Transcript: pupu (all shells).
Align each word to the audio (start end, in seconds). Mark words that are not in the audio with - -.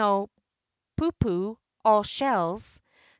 pupu 0.97 1.57
(all 1.85 2.01
shells). 2.03 2.81